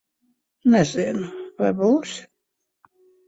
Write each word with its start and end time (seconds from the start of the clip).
Nezinu. 0.73 1.29
Vai 1.61 1.71
būs? 1.81 2.17